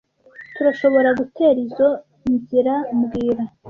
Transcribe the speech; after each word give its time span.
Turashoboragutera 0.55 1.59
izoi 1.67 1.99
nzira 2.35 2.73
mbwira 2.97 3.43